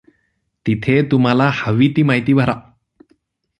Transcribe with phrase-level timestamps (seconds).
[0.65, 2.55] तिथे तुम्हाला हवी ती माहिती भरा.